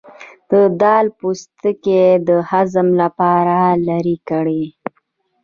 [0.49, 0.51] د
[0.81, 3.57] دال پوستکی د هضم لپاره
[3.87, 4.63] لرې کړئ